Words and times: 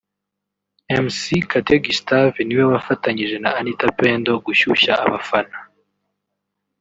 Mc 1.05 1.19
Kate 1.49 1.75
Gustave 1.85 2.37
niwe 2.43 2.65
wafatanyije 2.73 3.35
na 3.43 3.49
Anita 3.59 3.87
Pendo 3.99 4.31
gushyushya 4.45 4.93
abafana 5.05 5.55